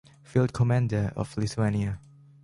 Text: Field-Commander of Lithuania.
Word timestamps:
Field-Commander 0.23 1.13
of 1.15 1.37
Lithuania. 1.37 1.99